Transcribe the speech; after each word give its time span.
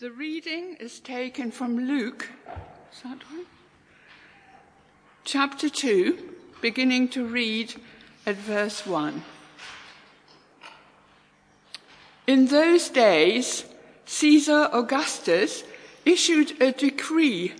The 0.00 0.12
reading 0.12 0.76
is 0.78 1.00
taken 1.00 1.50
from 1.50 1.88
Luke, 1.88 2.28
is 2.92 3.02
that? 3.02 3.18
Chapter 5.24 5.68
2, 5.68 6.16
beginning 6.60 7.08
to 7.08 7.26
read 7.26 7.74
at 8.24 8.36
verse 8.36 8.86
1. 8.86 9.24
In 12.28 12.46
those 12.46 12.88
days, 12.90 13.64
Caesar 14.06 14.68
Augustus 14.72 15.64
issued 16.04 16.62
a 16.62 16.70
decree 16.70 17.54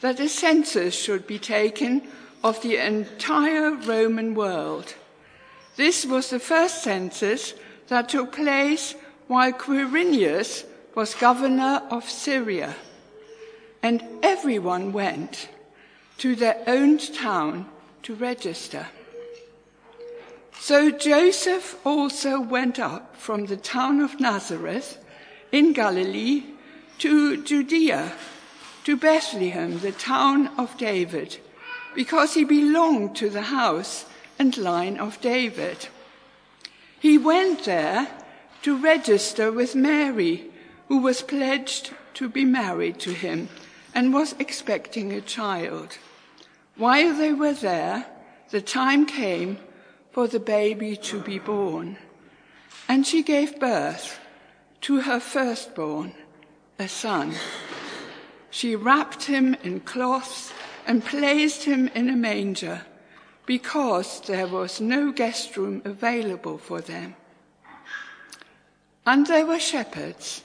that 0.00 0.18
a 0.18 0.28
census 0.28 1.00
should 1.00 1.28
be 1.28 1.38
taken 1.38 2.02
of 2.42 2.60
the 2.62 2.76
entire 2.76 3.70
Roman 3.70 4.34
world. 4.34 4.96
This 5.76 6.04
was 6.04 6.30
the 6.30 6.40
first 6.40 6.82
census 6.82 7.54
that 7.86 8.08
took 8.08 8.32
place 8.32 8.96
while 9.28 9.52
Quirinius 9.52 10.64
was 10.94 11.14
governor 11.14 11.82
of 11.90 12.08
Syria. 12.08 12.74
And 13.82 14.02
everyone 14.22 14.92
went 14.92 15.48
to 16.18 16.34
their 16.36 16.62
own 16.66 16.98
town 16.98 17.66
to 18.02 18.14
register. 18.14 18.86
So 20.60 20.90
Joseph 20.90 21.78
also 21.84 22.40
went 22.40 22.78
up 22.78 23.16
from 23.16 23.46
the 23.46 23.56
town 23.56 24.00
of 24.00 24.20
Nazareth 24.20 25.04
in 25.52 25.72
Galilee 25.72 26.44
to 26.98 27.42
Judea 27.42 28.12
to 28.84 28.96
Bethlehem, 28.96 29.80
the 29.80 29.92
town 29.92 30.48
of 30.58 30.76
David, 30.76 31.38
because 31.94 32.34
he 32.34 32.44
belonged 32.44 33.16
to 33.16 33.30
the 33.30 33.42
house 33.42 34.04
and 34.38 34.56
line 34.56 34.98
of 34.98 35.20
David. 35.20 35.88
He 37.00 37.18
went 37.18 37.64
there 37.64 38.08
to 38.62 38.76
register 38.76 39.50
with 39.50 39.74
Mary, 39.74 40.50
who 40.94 41.00
was 41.00 41.22
pledged 41.22 41.90
to 42.14 42.28
be 42.28 42.44
married 42.44 43.00
to 43.00 43.12
him 43.12 43.48
and 43.96 44.14
was 44.14 44.32
expecting 44.38 45.12
a 45.12 45.20
child. 45.20 45.98
While 46.76 47.14
they 47.14 47.32
were 47.32 47.52
there, 47.52 48.06
the 48.50 48.60
time 48.60 49.04
came 49.04 49.58
for 50.12 50.28
the 50.28 50.38
baby 50.38 50.94
to 51.10 51.20
be 51.20 51.40
born, 51.40 51.96
and 52.88 53.04
she 53.04 53.24
gave 53.24 53.58
birth 53.58 54.20
to 54.82 55.00
her 55.00 55.18
firstborn, 55.18 56.14
a 56.78 56.86
son. 56.86 57.34
She 58.50 58.76
wrapped 58.76 59.24
him 59.24 59.56
in 59.64 59.80
cloths 59.80 60.52
and 60.86 61.04
placed 61.04 61.64
him 61.64 61.88
in 61.88 62.08
a 62.08 62.14
manger 62.14 62.82
because 63.46 64.20
there 64.20 64.46
was 64.46 64.80
no 64.80 65.10
guest 65.10 65.56
room 65.56 65.82
available 65.84 66.56
for 66.56 66.80
them. 66.80 67.16
And 69.04 69.26
there 69.26 69.44
were 69.44 69.58
shepherds 69.58 70.44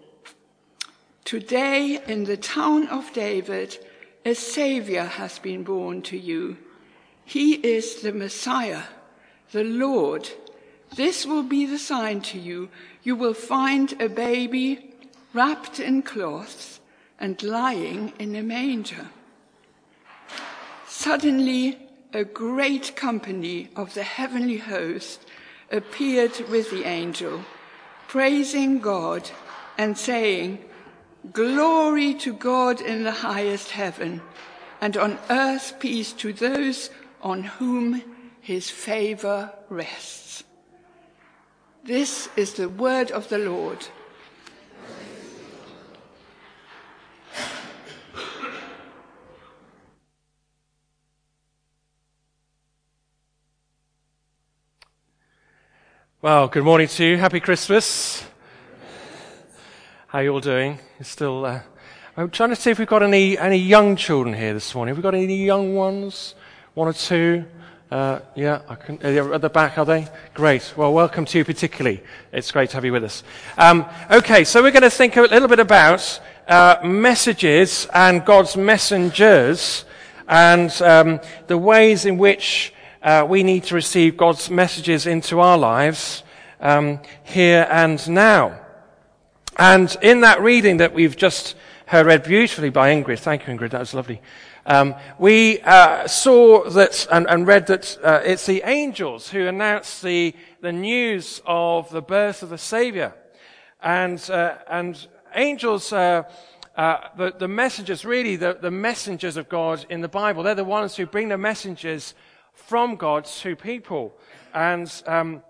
Today, 1.23 1.99
in 2.07 2.23
the 2.25 2.37
town 2.37 2.87
of 2.87 3.13
David, 3.13 3.77
a 4.25 4.33
Savior 4.33 5.05
has 5.05 5.39
been 5.39 5.63
born 5.63 6.01
to 6.03 6.17
you. 6.17 6.57
He 7.23 7.53
is 7.53 8.01
the 8.01 8.11
Messiah, 8.11 8.83
the 9.51 9.63
Lord. 9.63 10.29
This 10.95 11.25
will 11.25 11.43
be 11.43 11.65
the 11.65 11.79
sign 11.79 12.21
to 12.21 12.39
you. 12.39 12.69
You 13.03 13.15
will 13.15 13.33
find 13.33 13.99
a 14.01 14.09
baby 14.09 14.93
wrapped 15.33 15.79
in 15.79 16.01
cloths 16.01 16.79
and 17.19 17.41
lying 17.41 18.13
in 18.19 18.35
a 18.35 18.43
manger. 18.43 19.07
Suddenly, 20.87 21.79
a 22.13 22.25
great 22.25 22.95
company 22.95 23.69
of 23.75 23.93
the 23.93 24.03
heavenly 24.03 24.57
host 24.57 25.25
appeared 25.71 26.37
with 26.49 26.69
the 26.69 26.83
angel, 26.83 27.45
praising 28.07 28.79
God 28.79 29.29
and 29.77 29.97
saying, 29.97 30.59
Glory 31.29 32.15
to 32.15 32.33
God 32.33 32.81
in 32.81 33.03
the 33.03 33.11
highest 33.11 33.71
heaven, 33.71 34.21
and 34.81 34.97
on 34.97 35.19
earth 35.29 35.79
peace 35.79 36.13
to 36.13 36.33
those 36.33 36.89
on 37.21 37.43
whom 37.43 38.01
his 38.41 38.71
favor 38.71 39.53
rests. 39.69 40.43
This 41.83 42.27
is 42.35 42.55
the 42.55 42.69
word 42.69 43.11
of 43.11 43.29
the 43.29 43.37
Lord. 43.37 43.87
Well, 56.23 56.47
good 56.47 56.63
morning 56.63 56.87
to 56.87 57.03
you. 57.03 57.17
Happy 57.17 57.39
Christmas. 57.39 58.30
How 60.11 60.19
you 60.19 60.33
all 60.33 60.41
doing? 60.41 60.77
Still. 61.03 61.45
Uh, 61.45 61.61
I'm 62.17 62.29
trying 62.31 62.49
to 62.49 62.57
see 62.57 62.69
if 62.69 62.79
we've 62.79 62.85
got 62.85 63.01
any 63.01 63.37
any 63.37 63.55
young 63.55 63.95
children 63.95 64.35
here 64.35 64.53
this 64.53 64.75
morning. 64.75 64.93
Have 64.93 64.97
we 64.97 65.01
got 65.01 65.15
any 65.15 65.45
young 65.45 65.73
ones? 65.73 66.35
One 66.73 66.89
or 66.89 66.93
two? 66.93 67.45
Uh, 67.89 68.19
yeah, 68.35 68.61
I 68.67 68.75
can, 68.75 68.99
uh, 69.01 69.35
at 69.35 69.39
the 69.39 69.49
back, 69.49 69.77
are 69.77 69.85
they? 69.85 70.09
Great. 70.33 70.73
Well, 70.75 70.91
welcome 70.91 71.23
to 71.23 71.37
you 71.37 71.45
particularly. 71.45 72.03
It's 72.33 72.51
great 72.51 72.71
to 72.71 72.75
have 72.75 72.83
you 72.83 72.91
with 72.91 73.05
us. 73.05 73.23
Um, 73.57 73.85
okay, 74.11 74.43
so 74.43 74.61
we're 74.61 74.71
going 74.71 74.81
to 74.81 74.89
think 74.89 75.15
a 75.15 75.21
little 75.21 75.47
bit 75.47 75.59
about 75.59 76.19
uh, 76.45 76.81
messages 76.83 77.87
and 77.93 78.25
God's 78.25 78.57
messengers 78.57 79.85
and 80.27 80.73
um, 80.81 81.21
the 81.47 81.57
ways 81.57 82.05
in 82.05 82.17
which 82.17 82.73
uh, 83.01 83.25
we 83.29 83.43
need 83.43 83.63
to 83.63 83.75
receive 83.75 84.17
God's 84.17 84.49
messages 84.49 85.07
into 85.07 85.39
our 85.39 85.57
lives 85.57 86.23
um, 86.59 86.99
here 87.23 87.65
and 87.71 88.09
now. 88.09 88.60
And 89.57 89.95
in 90.01 90.21
that 90.21 90.41
reading 90.41 90.77
that 90.77 90.93
we've 90.93 91.17
just 91.17 91.55
heard 91.87 92.05
read 92.05 92.23
beautifully 92.23 92.69
by 92.69 92.93
Ingrid, 92.93 93.19
thank 93.19 93.45
you, 93.45 93.53
Ingrid, 93.53 93.71
that 93.71 93.79
was 93.79 93.93
lovely. 93.93 94.21
Um, 94.65 94.95
we 95.17 95.59
uh, 95.61 96.07
saw 96.07 96.69
that 96.69 97.07
and, 97.11 97.27
and 97.27 97.47
read 97.47 97.67
that 97.67 97.97
uh, 98.03 98.21
it's 98.23 98.45
the 98.45 98.61
angels 98.63 99.29
who 99.29 99.47
announce 99.47 100.01
the, 100.01 100.35
the 100.61 100.71
news 100.71 101.41
of 101.45 101.89
the 101.89 102.01
birth 102.01 102.43
of 102.43 102.49
the 102.49 102.57
Savior. 102.57 103.13
And, 103.81 104.19
uh, 104.29 104.57
and 104.69 105.07
angels, 105.35 105.91
uh, 105.91 106.23
uh, 106.77 106.97
the, 107.17 107.33
the 107.37 107.47
messengers, 107.47 108.05
really, 108.05 108.35
the, 108.35 108.57
the 108.59 108.71
messengers 108.71 109.35
of 109.35 109.49
God 109.49 109.85
in 109.89 110.01
the 110.01 110.07
Bible, 110.07 110.43
they're 110.43 110.55
the 110.55 110.63
ones 110.63 110.95
who 110.95 111.05
bring 111.05 111.29
the 111.29 111.37
messages 111.37 112.13
from 112.53 112.95
God 112.95 113.25
to 113.25 113.55
people. 113.55 114.15
And, 114.53 114.91
um, 115.07 115.43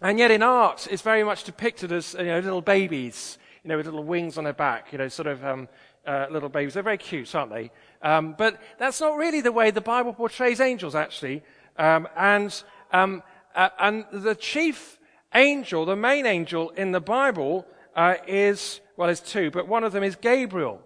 and 0.00 0.18
yet 0.18 0.30
in 0.30 0.42
art, 0.42 0.88
it's 0.90 1.02
very 1.02 1.24
much 1.24 1.44
depicted 1.44 1.92
as 1.92 2.14
you 2.14 2.24
know, 2.24 2.40
little 2.40 2.62
babies, 2.62 3.38
you 3.62 3.68
know, 3.68 3.76
with 3.76 3.86
little 3.86 4.04
wings 4.04 4.38
on 4.38 4.44
their 4.44 4.52
back, 4.52 4.92
you 4.92 4.98
know, 4.98 5.08
sort 5.08 5.28
of 5.28 5.44
um, 5.44 5.68
uh, 6.06 6.26
little 6.30 6.48
babies. 6.48 6.74
They're 6.74 6.82
very 6.82 6.98
cute, 6.98 7.34
aren't 7.34 7.52
they? 7.52 7.70
Um, 8.02 8.34
but 8.38 8.60
that's 8.78 9.00
not 9.00 9.16
really 9.16 9.40
the 9.40 9.52
way 9.52 9.70
the 9.70 9.80
Bible 9.80 10.14
portrays 10.14 10.60
angels, 10.60 10.94
actually. 10.94 11.42
Um, 11.76 12.08
and, 12.16 12.62
um, 12.92 13.22
uh, 13.54 13.68
and 13.78 14.06
the 14.12 14.34
chief 14.34 14.98
angel, 15.34 15.84
the 15.84 15.96
main 15.96 16.26
angel 16.26 16.70
in 16.70 16.92
the 16.92 17.00
Bible, 17.00 17.66
uh, 17.94 18.14
is, 18.26 18.80
well, 18.96 19.06
there's 19.06 19.20
two, 19.20 19.50
but 19.50 19.68
one 19.68 19.84
of 19.84 19.92
them 19.92 20.02
is 20.02 20.16
Gabriel. 20.16 20.80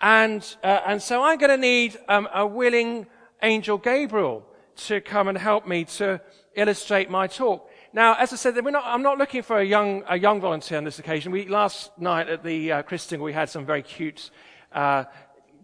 And, 0.00 0.42
uh, 0.62 0.80
and 0.86 1.02
so 1.02 1.22
I'm 1.22 1.38
going 1.38 1.50
to 1.50 1.56
need 1.56 1.98
um, 2.08 2.28
a 2.32 2.46
willing 2.46 3.06
angel 3.42 3.78
Gabriel 3.78 4.44
to 4.76 5.00
come 5.00 5.28
and 5.28 5.38
help 5.38 5.66
me 5.66 5.84
to 5.84 6.20
illustrate 6.54 7.10
my 7.10 7.26
talk. 7.26 7.70
Now, 7.92 8.14
as 8.14 8.32
I 8.32 8.36
said, 8.36 8.56
not, 8.62 8.82
I'm 8.84 9.02
not 9.02 9.18
looking 9.18 9.42
for 9.42 9.58
a 9.58 9.64
young, 9.64 10.02
a 10.08 10.18
young 10.18 10.40
volunteer 10.40 10.78
on 10.78 10.84
this 10.84 10.98
occasion. 10.98 11.32
We, 11.32 11.46
last 11.46 11.96
night 11.98 12.28
at 12.28 12.42
the 12.42 12.72
uh, 12.72 12.82
Christingle, 12.82 13.24
we 13.24 13.32
had 13.32 13.48
some 13.48 13.64
very 13.64 13.82
cute 13.82 14.30
uh, 14.72 15.04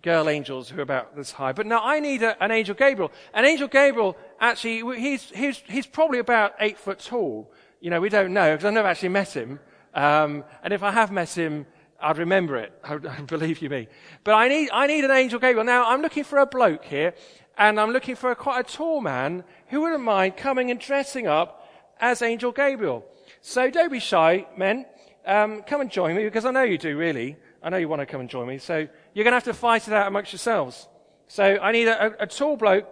girl 0.03 0.29
angels 0.29 0.69
who 0.69 0.79
are 0.79 0.83
about 0.83 1.17
this 1.17 1.33
high. 1.33 1.53
But 1.53 1.67
now 1.67 1.81
I 1.83 2.01
need 2.01 2.23
a, 2.23 2.43
an 2.43 2.51
angel 2.51 2.75
Gabriel. 2.75 3.13
An 3.35 3.45
angel 3.45 3.69
Gabriel, 3.69 4.17
actually, 4.41 4.99
he's, 4.99 5.31
he's, 5.31 5.63
he's 5.69 5.87
probably 5.87 6.19
about 6.19 6.55
eight 6.61 6.79
foot 6.79 6.99
tall. 6.99 7.53
You 7.81 7.91
know, 7.91 8.01
we 8.01 8.09
don't 8.09 8.33
know 8.33 8.53
because 8.53 8.65
I've 8.65 8.75
never 8.75 8.89
actually 8.89 9.11
met 9.11 9.37
him. 9.37 9.61
Um, 9.95 10.45
and 10.63 10.73
if 10.73 10.83
I 10.83 10.91
have 10.91 11.11
met 11.11 11.37
him, 11.37 11.67
I'd 12.01 12.19
remember 12.19 12.57
it. 12.57 12.73
I, 12.85 12.97
believe 13.27 13.63
you 13.63 13.71
me. 13.71 13.89
But 14.25 14.35
I 14.35 14.49
need, 14.49 14.71
I 14.73 14.87
need 14.87 15.05
an 15.05 15.11
angel 15.11 15.39
Gabriel. 15.39 15.65
Now, 15.65 15.89
I'm 15.89 16.03
looking 16.03 16.25
for 16.25 16.39
a 16.39 16.47
bloke 16.47 16.85
here 16.85 17.15
and 17.59 17.79
I'm 17.79 17.91
looking 17.91 18.17
for 18.17 18.31
a, 18.31 18.37
quite 18.37 18.61
a 18.61 18.77
tall 18.77 19.01
man 19.01 19.45
who 19.69 19.83
wouldn't 19.83 20.03
mind 20.03 20.37
coming 20.37 20.71
and 20.71 20.81
dressing 20.81 21.27
up 21.27 21.62
as 22.03 22.21
Angel 22.21 22.53
Gabriel. 22.53 23.07
So 23.41 23.71
don't 23.71 23.91
be 23.91 24.01
shy, 24.01 24.47
men. 24.57 24.85
Um, 25.25 25.63
come 25.63 25.81
and 25.81 25.91
join 25.91 26.17
me 26.17 26.25
because 26.25 26.45
I 26.45 26.51
know 26.51 26.65
you 26.65 26.77
do, 26.77 26.97
really. 26.99 27.37
I 27.63 27.71
know 27.71 27.77
you 27.77 27.89
want 27.89 28.01
to 28.01 28.07
come 28.07 28.21
and 28.21 28.29
join 28.29 28.49
me. 28.49 28.59
So 28.59 28.89
you're 29.15 29.25
going 29.25 29.33
to 29.33 29.37
have 29.37 29.45
to 29.45 29.55
fight 29.55 29.87
it 29.87 29.95
out 29.95 30.09
amongst 30.09 30.33
yourselves. 30.33 30.89
So 31.29 31.45
I 31.45 31.71
need 31.71 31.87
a, 31.87 32.23
a, 32.25 32.27
tall 32.27 32.57
bloke 32.57 32.87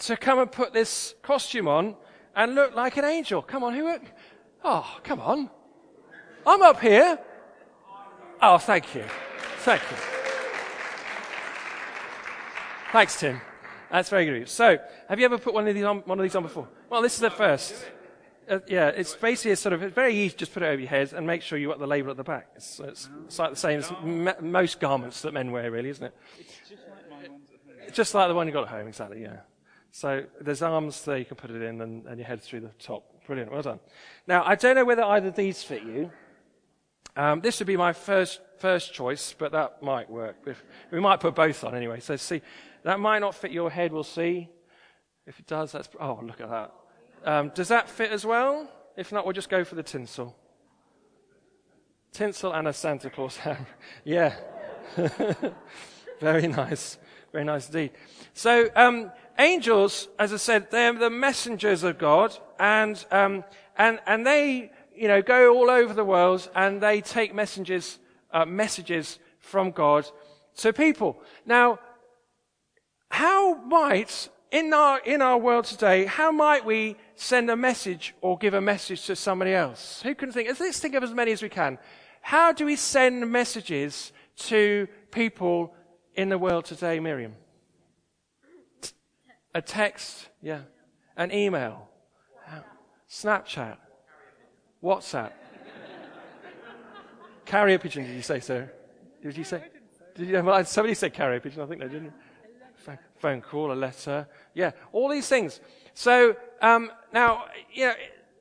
to 0.00 0.16
come 0.16 0.38
and 0.38 0.52
put 0.52 0.74
this 0.74 1.14
costume 1.22 1.66
on 1.66 1.96
and 2.36 2.54
look 2.54 2.76
like 2.76 2.98
an 2.98 3.06
angel. 3.06 3.40
Come 3.40 3.64
on, 3.64 3.74
who? 3.74 3.86
Are, 3.86 4.00
oh, 4.62 4.98
come 5.02 5.20
on. 5.20 5.50
I'm 6.46 6.62
up 6.62 6.80
here. 6.80 7.18
Oh, 8.42 8.58
thank 8.58 8.94
you. 8.94 9.04
Thank 9.60 9.80
you. 9.90 9.96
Thanks, 12.92 13.18
Tim. 13.18 13.40
That's 13.90 14.10
very 14.10 14.26
good. 14.26 14.48
So, 14.48 14.78
have 15.08 15.18
you 15.18 15.24
ever 15.24 15.38
put 15.38 15.54
one 15.54 15.66
of 15.66 15.74
these 15.74 15.84
on, 15.84 15.98
one 16.00 16.18
of 16.18 16.22
these 16.22 16.36
on 16.36 16.42
before? 16.42 16.68
Well, 16.88 17.02
this 17.02 17.14
is 17.14 17.20
the 17.20 17.30
first. 17.30 17.74
Uh, 18.48 18.60
yeah, 18.68 18.88
it's 18.88 19.16
basically 19.16 19.50
a 19.50 19.56
sort 19.56 19.72
of, 19.72 19.82
it's 19.82 19.94
very 19.94 20.14
easy, 20.14 20.36
just 20.36 20.54
put 20.54 20.62
it 20.62 20.66
over 20.66 20.80
your 20.80 20.88
head 20.88 21.12
and 21.12 21.26
make 21.26 21.42
sure 21.42 21.58
you've 21.58 21.70
got 21.70 21.80
the 21.80 21.86
label 21.86 22.12
at 22.12 22.16
the 22.16 22.22
back. 22.22 22.46
It's, 22.54 22.78
it's, 22.78 23.08
it's 23.24 23.38
like 23.40 23.50
the 23.50 23.56
same 23.56 23.80
as 23.80 23.92
most 24.40 24.78
garments 24.78 25.22
that 25.22 25.34
men 25.34 25.50
wear, 25.50 25.68
really, 25.72 25.88
isn't 25.88 26.04
it? 26.04 26.14
Just 27.92 28.14
like 28.14 28.28
the 28.28 28.34
one 28.34 28.46
you 28.46 28.52
got 28.52 28.64
at 28.64 28.68
home, 28.68 28.86
exactly, 28.86 29.20
yeah. 29.20 29.38
So 29.90 30.24
there's 30.40 30.62
arms 30.62 31.04
there 31.04 31.18
you 31.18 31.24
can 31.24 31.36
put 31.36 31.50
it 31.50 31.60
in 31.60 31.80
and, 31.80 32.06
and 32.06 32.18
your 32.18 32.26
head 32.26 32.40
through 32.40 32.60
the 32.60 32.70
top. 32.78 33.04
Brilliant, 33.26 33.50
well 33.50 33.62
done. 33.62 33.80
Now, 34.28 34.44
I 34.44 34.54
don't 34.54 34.76
know 34.76 34.84
whether 34.84 35.02
either 35.02 35.28
of 35.28 35.34
these 35.34 35.64
fit 35.64 35.82
you. 35.82 36.12
Um, 37.16 37.40
this 37.40 37.58
would 37.58 37.66
be 37.66 37.76
my 37.76 37.92
first, 37.92 38.40
first 38.58 38.94
choice, 38.94 39.34
but 39.36 39.50
that 39.52 39.82
might 39.82 40.08
work. 40.08 40.36
If, 40.46 40.62
we 40.92 41.00
might 41.00 41.18
put 41.18 41.34
both 41.34 41.64
on 41.64 41.74
anyway. 41.74 41.98
So 41.98 42.14
see, 42.14 42.42
that 42.84 43.00
might 43.00 43.18
not 43.20 43.34
fit 43.34 43.50
your 43.50 43.70
head, 43.70 43.92
we'll 43.92 44.04
see. 44.04 44.50
If 45.26 45.40
it 45.40 45.46
does, 45.46 45.72
that's, 45.72 45.88
oh, 46.00 46.20
look 46.22 46.40
at 46.40 46.50
that. 46.50 46.72
Um, 47.24 47.50
does 47.54 47.68
that 47.68 47.88
fit 47.88 48.12
as 48.12 48.24
well? 48.24 48.70
If 48.96 49.12
not, 49.12 49.24
we'll 49.24 49.32
just 49.32 49.48
go 49.48 49.64
for 49.64 49.74
the 49.74 49.82
tinsel. 49.82 50.36
Tinsel 52.12 52.52
and 52.52 52.68
a 52.68 52.72
Santa 52.72 53.10
Claus 53.10 53.36
hat. 53.36 53.66
yeah. 54.04 54.34
Very 56.20 56.46
nice. 56.46 56.98
Very 57.32 57.44
nice 57.44 57.66
indeed. 57.66 57.90
So, 58.32 58.70
um, 58.74 59.10
angels, 59.38 60.08
as 60.18 60.32
I 60.32 60.36
said, 60.36 60.70
they're 60.70 60.92
the 60.92 61.10
messengers 61.10 61.82
of 61.82 61.98
God, 61.98 62.36
and, 62.58 63.04
um, 63.10 63.44
and, 63.76 64.00
and 64.06 64.26
they, 64.26 64.70
you 64.94 65.08
know, 65.08 65.20
go 65.20 65.54
all 65.54 65.68
over 65.68 65.92
the 65.92 66.04
world 66.04 66.48
and 66.54 66.80
they 66.80 67.00
take 67.00 67.34
messages, 67.34 67.98
uh, 68.32 68.44
messages 68.44 69.18
from 69.38 69.70
God 69.70 70.08
to 70.56 70.72
people. 70.72 71.20
Now, 71.44 71.78
how 73.10 73.54
might, 73.56 74.28
in 74.50 74.72
our, 74.72 75.00
in 75.00 75.22
our 75.22 75.38
world 75.38 75.64
today, 75.64 76.04
how 76.04 76.30
might 76.30 76.64
we 76.64 76.96
send 77.14 77.50
a 77.50 77.56
message 77.56 78.14
or 78.20 78.38
give 78.38 78.54
a 78.54 78.60
message 78.60 79.06
to 79.06 79.16
somebody 79.16 79.52
else? 79.52 80.02
Who 80.02 80.14
can 80.14 80.32
think? 80.32 80.48
Let's 80.60 80.78
think 80.78 80.94
of 80.94 81.02
as 81.02 81.12
many 81.12 81.32
as 81.32 81.42
we 81.42 81.48
can. 81.48 81.78
How 82.20 82.52
do 82.52 82.64
we 82.64 82.76
send 82.76 83.30
messages 83.30 84.12
to 84.36 84.88
people 85.10 85.74
in 86.14 86.28
the 86.28 86.38
world 86.38 86.64
today, 86.64 87.00
Miriam? 87.00 87.34
A 89.54 89.62
text, 89.62 90.28
yeah. 90.42 90.60
An 91.16 91.32
email. 91.32 91.88
Snapchat. 93.08 93.78
WhatsApp. 94.82 95.32
carrier 97.44 97.78
pigeon, 97.78 98.04
did 98.04 98.14
you 98.14 98.22
say, 98.22 98.40
sir? 98.40 98.70
Did 99.22 99.36
you 99.36 99.44
say? 99.44 99.62
Did 100.14 100.28
you, 100.28 100.64
somebody 100.64 100.94
said 100.94 101.14
carrier 101.14 101.40
pigeon, 101.40 101.62
I 101.62 101.66
think 101.66 101.80
they 101.80 101.88
didn't 101.88 102.12
phone 103.18 103.40
call, 103.40 103.72
a 103.72 103.74
letter. 103.74 104.28
Yeah, 104.54 104.72
all 104.92 105.08
these 105.08 105.28
things. 105.28 105.60
So, 105.94 106.36
um, 106.60 106.90
now, 107.12 107.46
you 107.72 107.86
know, 107.86 107.94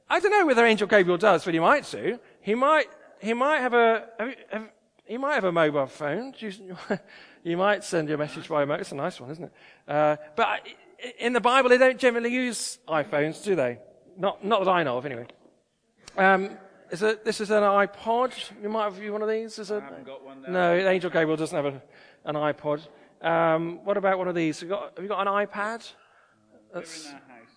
I 0.09 0.19
don't 0.19 0.31
know 0.31 0.45
whether 0.45 0.65
Angel 0.65 0.87
Gabriel 0.87 1.17
does, 1.17 1.45
but 1.45 1.53
he 1.53 1.59
might 1.59 1.89
do. 1.89 2.19
He 2.41 2.55
might, 2.55 2.87
he 3.19 3.33
might 3.33 3.59
have 3.59 3.73
a, 3.73 4.07
have, 4.19 4.35
have, 4.51 4.69
he 5.05 5.17
might 5.17 5.35
have 5.35 5.45
a 5.45 5.51
mobile 5.51 5.87
phone. 5.87 6.33
You, 6.39 6.75
you 7.43 7.57
might 7.57 7.83
send 7.83 8.09
you 8.09 8.15
a 8.15 8.17
message 8.17 8.47
by 8.47 8.65
mobile. 8.65 8.81
It's 8.81 8.91
a 8.91 8.95
nice 8.95 9.19
one, 9.19 9.31
isn't 9.31 9.45
it? 9.45 9.53
Uh, 9.87 10.17
but 10.35 10.67
in 11.19 11.33
the 11.33 11.41
Bible, 11.41 11.69
they 11.69 11.77
don't 11.77 11.99
generally 11.99 12.33
use 12.33 12.79
iPhones, 12.87 13.43
do 13.43 13.55
they? 13.55 13.79
Not, 14.17 14.43
not 14.43 14.63
that 14.63 14.69
I 14.69 14.83
know 14.83 14.97
of, 14.97 15.05
anyway. 15.05 15.27
Um, 16.17 16.57
is 16.91 17.01
it, 17.01 17.25
this 17.25 17.41
is 17.41 17.51
an 17.51 17.63
iPod. 17.63 18.33
You 18.61 18.69
might 18.69 18.83
have 18.83 19.11
one 19.11 19.21
of 19.21 19.29
these. 19.29 19.57
Is 19.59 19.71
I 19.71 19.79
haven't 19.79 20.05
got 20.05 20.23
one. 20.23 20.45
No, 20.47 20.75
Angel 20.75 21.09
Gabriel 21.09 21.35
doesn't 21.35 21.55
have 21.55 21.73
a, 21.73 21.81
an 22.25 22.35
iPod. 22.35 22.87
Um, 23.25 23.83
what 23.83 23.97
about 23.97 24.19
one 24.19 24.27
of 24.27 24.35
these? 24.35 24.59
Have 24.59 24.69
you 24.69 24.75
got, 24.75 24.93
have 24.95 25.03
you 25.03 25.09
got 25.09 25.27
an 25.27 25.33
iPad? 25.47 25.91
That's, 26.71 27.11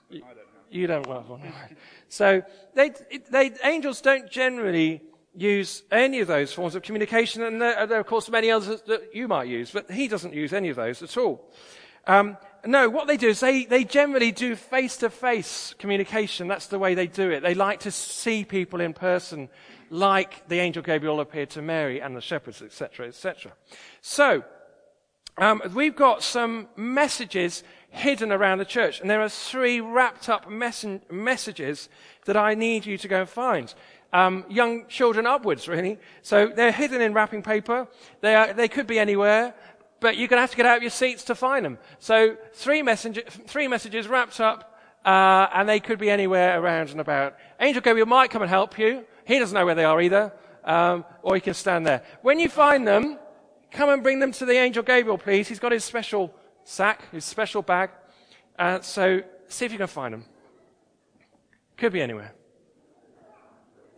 you, 0.09 0.21
don't 0.21 0.39
you 0.71 0.87
don't 0.87 1.07
have 1.07 1.29
one. 1.29 1.43
so 2.09 2.43
they, 2.75 2.93
they, 3.31 3.53
angels 3.63 4.01
don't 4.01 4.31
generally 4.31 5.03
use 5.37 5.83
any 5.93 6.21
of 6.21 6.27
those 6.27 6.55
forms 6.55 6.75
of 6.75 6.83
communication, 6.83 7.43
and 7.43 7.61
there, 7.61 7.87
there, 7.87 7.99
are 7.99 8.01
of 8.01 8.07
course 8.07 8.31
many 8.31 8.51
others 8.51 8.81
that 8.87 9.15
you 9.15 9.29
might 9.29 9.47
use, 9.47 9.71
but 9.71 9.91
he 9.91 10.09
doesn't 10.09 10.33
use 10.33 10.55
any 10.55 10.71
of 10.71 10.77
those 10.77 11.03
at 11.03 11.19
all. 11.19 11.53
Um, 12.07 12.39
no, 12.65 12.89
what 12.89 13.07
they 13.07 13.19
do 13.19 13.29
is 13.29 13.41
they, 13.41 13.67
they 13.67 13.85
generally 13.85 14.33
do 14.33 14.57
face-to-face 14.57 15.75
communication. 15.79 16.49
That's 16.49 16.69
the 16.69 16.79
way 16.79 16.95
they 16.95 17.07
do 17.07 17.31
it. 17.31 17.41
They 17.41 17.55
like 17.55 17.81
to 17.81 17.91
see 17.91 18.43
people 18.43 18.81
in 18.81 18.95
person, 18.95 19.51
like 19.91 20.49
the 20.49 20.61
angel 20.61 20.83
Gabriel 20.83 21.21
appeared 21.21 21.51
to 21.51 21.63
Mary 21.63 22.01
and 22.01 22.17
the 22.17 22.23
shepherds, 22.23 22.63
etc., 22.63 23.09
etc. 23.09 23.53
So, 24.01 24.45
um, 25.39 25.63
we've 25.75 25.97
got 25.97 26.23
some 26.23 26.69
messages 26.77 27.63
hidden 27.91 28.33
around 28.33 28.59
the 28.59 28.65
church, 28.65 29.01
and 29.01 29.09
there 29.09 29.23
are 29.23 29.29
three 29.29 29.81
wrapped 29.81 30.29
up 30.29 30.51
messages 30.51 31.89
that 32.27 32.37
I 32.37 32.55
need 32.55 32.87
you 32.87 32.99
to 32.99 33.09
go 33.09 33.21
and 33.21 33.29
find. 33.29 33.73
Um, 34.13 34.45
young 34.49 34.87
children 34.87 35.27
upwards, 35.27 35.69
really. 35.69 35.99
So 36.23 36.49
they're 36.49 36.73
hidden 36.73 37.01
in 37.01 37.13
wrapping 37.13 37.43
paper. 37.43 37.87
They, 38.21 38.35
are, 38.35 38.53
they 38.53 38.69
could 38.69 38.87
be 38.87 38.99
anywhere, 38.99 39.55
but 40.01 40.17
you're 40.17 40.29
going 40.29 40.39
to 40.39 40.43
have 40.43 40.51
to 40.51 40.57
get 40.57 40.67
out 40.67 40.77
of 40.79 40.83
your 40.83 40.91
seats 40.91 41.25
to 41.25 41.35
find 41.35 41.65
them. 41.65 41.79
So 41.99 42.37
three, 42.55 42.83
messenger, 42.83 43.23
three 43.27 43.69
messages 43.69 44.09
wrapped 44.09 44.41
up, 44.41 44.79
uh, 45.05 45.49
and 45.55 45.69
they 45.69 45.81
could 45.81 45.99
be 45.99 46.11
anywhere 46.11 46.61
around 46.61 46.91
and 46.91 47.01
about. 47.01 47.37
Angel 47.61 47.83
Gabriel 47.83 48.07
might 48.07 48.31
come 48.31 48.43
and 48.43 48.49
help 48.49 48.79
you. 48.79 49.05
He 49.25 49.39
doesn't 49.39 49.55
know 49.55 49.67
where 49.67 49.75
they 49.75 49.85
are 49.85 50.01
either, 50.01 50.33
um, 50.65 51.05
or 51.23 51.35
he 51.35 51.41
can 51.41 51.55
stand 51.55 51.87
there. 51.87 52.03
When 52.23 52.39
you 52.39 52.49
find 52.49 52.87
them, 52.87 53.19
Come 53.71 53.91
and 53.91 54.03
bring 54.03 54.19
them 54.21 54.33
to 54.33 54.47
the 54.47 54.55
angel 54.55 54.83
Gabriel, 54.83 55.19
please. 55.19 55.49
He's 55.49 55.59
got 55.59 55.73
his 55.73 55.85
special 55.85 56.35
sack, 56.65 57.11
his 57.13 57.25
special 57.25 57.63
bag. 57.63 57.91
Uh, 58.59 58.81
so 58.81 59.23
see 59.49 59.67
if 59.67 59.73
you 59.73 59.79
can 59.79 59.87
find 59.87 60.15
them. 60.15 60.25
Could 61.77 61.93
be 61.93 62.03
anywhere. 62.03 62.35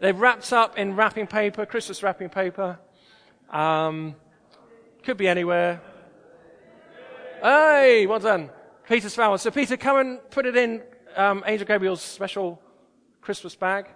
They're 0.01 0.15
wrapped 0.15 0.53
up 0.53 0.79
in 0.79 0.97
wrapping 0.97 1.27
paper, 1.27 1.67
Christmas 1.67 2.03
wrapping 2.03 2.31
paper. 2.31 2.79
Um, 3.51 4.17
could 5.03 5.17
be 5.17 5.29
anywhere. 5.29 5.81
Hey, 7.43 8.07
well 8.07 8.19
done. 8.19 8.51
Peter's 8.89 9.15
found 9.15 9.41
So 9.41 9.51
Peter, 9.51 9.77
come 9.77 9.99
and 9.99 10.31
put 10.31 10.47
it 10.47 10.57
in 10.57 10.83
um, 11.17 11.43
Angel 11.47 11.67
Gabriel's 11.67 12.03
special 12.03 12.61
Christmas 13.21 13.55
bag. 13.55 13.87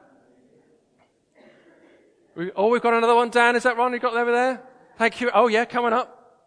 We, 2.35 2.51
oh, 2.57 2.69
we've 2.69 2.83
got 2.83 2.95
another 2.95 3.15
one, 3.15 3.31
Dan. 3.31 3.57
Is 3.57 3.63
that 3.63 3.77
Ron? 3.77 3.93
You 3.93 3.99
got 3.99 4.17
over 4.17 4.33
there? 4.33 4.63
Thank 4.97 5.21
you. 5.21 5.31
Oh, 5.35 5.49
yeah, 5.49 5.65
coming 5.65 5.93
up. 5.93 6.47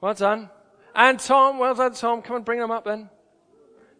Well 0.00 0.14
done. 0.14 0.50
And 0.94 1.18
Tom, 1.18 1.58
well 1.58 1.74
done, 1.74 1.94
Tom. 1.94 2.22
Come 2.22 2.36
and 2.36 2.44
bring 2.44 2.58
them 2.58 2.70
up 2.70 2.84
then. 2.84 3.10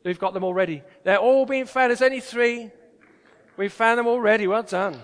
We've 0.05 0.19
got 0.19 0.35
them 0.35 0.45
already. 0.45 0.83
They're 1.05 1.19
all 1.19 1.47
being 1.47 1.67
found. 1.67 1.91
There's 1.91 2.03
only 2.03 2.21
three. 2.21 2.71
We've 3.57 3.73
found 3.73 3.99
them 3.99 4.07
already. 4.07 4.47
Well 4.47 4.62
done. 4.62 5.00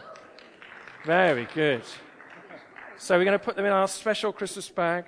Very 1.04 1.48
good. 1.54 1.82
So 2.98 3.18
we're 3.18 3.24
going 3.24 3.38
to 3.38 3.44
put 3.44 3.56
them 3.56 3.64
in 3.64 3.72
our 3.72 3.88
special 3.88 4.32
Christmas 4.32 4.68
bag. 4.68 5.06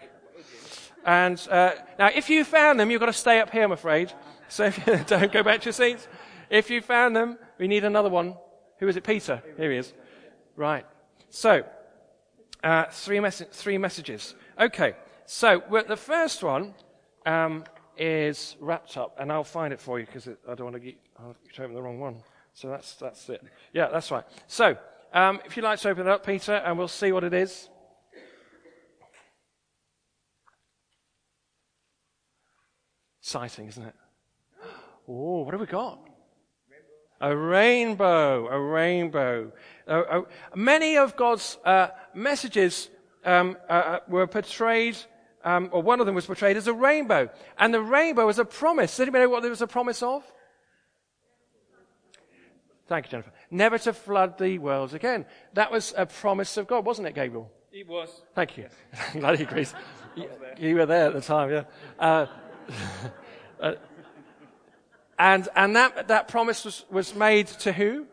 And 1.05 1.41
uh, 1.51 1.73
now, 1.99 2.09
if 2.15 2.29
you 2.29 2.45
found 2.45 2.81
them, 2.81 2.91
you've 2.91 3.01
got 3.01 3.07
to 3.07 3.13
stay 3.13 3.41
up 3.41 3.51
here, 3.51 3.63
I'm 3.63 3.73
afraid. 3.73 4.13
So 4.49 4.71
don't 5.07 5.31
go 5.31 5.43
back 5.43 5.61
to 5.61 5.67
your 5.67 5.73
seats. 5.73 6.09
If 6.51 6.71
you 6.71 6.81
found 6.81 7.15
them, 7.15 7.39
we 7.59 7.69
need 7.69 7.85
another 7.85 8.09
one. 8.09 8.35
Who 8.79 8.89
is 8.89 8.97
it? 8.97 9.05
Peter. 9.05 9.43
Here 9.57 9.71
he 9.71 9.79
is. 9.79 9.93
Right. 10.57 10.87
So 11.31 11.65
uh, 12.65 12.87
three, 12.91 13.21
mes- 13.21 13.45
three 13.53 13.79
messages. 13.79 14.35
Okay, 14.59 14.95
so 15.27 15.63
the 15.87 15.97
first 15.97 16.43
one 16.43 16.75
um, 17.27 17.65
is 17.97 18.57
wrapped 18.61 18.97
up, 18.97 19.17
and 19.21 19.31
I'll 19.31 19.45
find 19.45 19.73
it 19.73 19.81
for 19.81 20.01
you 20.01 20.07
because 20.07 20.27
I 20.27 20.55
don't 20.55 20.73
want 20.73 20.75
to 20.75 20.81
get 20.81 20.97
open 21.59 21.75
the 21.75 21.83
wrong 21.83 22.01
one. 22.01 22.17
So 22.55 22.69
that's 22.69 22.95
that's 22.95 23.29
it. 23.29 23.43
Yeah, 23.73 23.89
that's 23.93 24.11
right. 24.11 24.25
So 24.47 24.77
um, 25.13 25.41
if 25.45 25.57
you'd 25.57 25.65
like 25.65 25.79
to 25.81 25.91
open 25.91 26.07
it 26.07 26.11
up, 26.11 26.25
Peter, 26.25 26.55
and 26.55 26.79
we'll 26.79 26.89
see 26.89 27.13
what 27.13 27.25
it 27.25 27.35
is. 27.35 27.69
Exciting, 33.21 33.69
isn't 33.69 33.85
it? 33.85 33.95
Oh, 35.09 35.43
what 35.43 35.53
have 35.55 35.61
we 35.61 35.67
got? 35.67 35.99
A 37.21 37.35
rainbow, 37.35 38.49
a 38.49 38.61
rainbow. 38.61 39.51
Uh, 39.89 39.91
uh, 39.91 40.23
many 40.55 40.97
of 40.97 41.17
God's 41.17 41.59
uh, 41.65 41.89
messages 42.15 42.91
um, 43.25 43.57
uh, 43.69 43.73
uh, 43.73 43.99
were 44.09 44.27
portrayed, 44.27 44.97
um, 45.45 45.69
or 45.73 45.83
one 45.83 46.01
of 46.01 46.07
them 46.07 46.15
was 46.15 46.27
portrayed 46.27 46.57
as 46.57 46.67
a 46.67 46.73
rainbow. 46.73 47.31
And 47.59 47.73
the 47.73 47.81
rainbow 47.81 48.27
was 48.27 48.39
a 48.39 48.45
promise. 48.45 48.93
Does 48.93 49.01
anybody 49.01 49.25
know 49.25 49.31
what 49.31 49.43
there 49.43 49.51
was 49.51 49.63
a 49.63 49.67
promise 49.67 50.03
of? 50.03 50.25
Thank 52.87 53.07
you, 53.07 53.11
Jennifer. 53.13 53.33
Never 53.51 53.79
to 53.79 53.93
flood 53.93 54.39
the 54.39 54.59
world 54.59 54.95
again. 54.95 55.25
That 55.55 55.73
was 55.73 55.95
a 55.97 56.07
promise 56.07 56.57
of 56.57 56.67
God, 56.67 56.85
wasn't 56.85 57.09
it, 57.09 57.15
Gabriel? 57.15 57.51
It 57.73 57.89
was. 57.89 58.23
Thank 58.35 58.59
you. 58.59 58.69
Glad 59.13 59.39
he 59.39 59.45
agrees. 59.45 59.75
You, 60.17 60.29
you 60.59 60.77
were 60.77 60.87
there 60.87 61.09
at 61.09 61.13
the 61.13 61.21
time, 61.21 61.51
yeah. 61.51 61.65
Uh, 61.99 62.27
uh, 63.61 63.75
and 65.19 65.49
and 65.57 65.75
that, 65.75 66.07
that 66.07 66.29
promise 66.29 66.65
was, 66.65 66.85
was 66.89 67.17
made 67.17 67.49
to 67.49 67.73
who? 67.73 68.07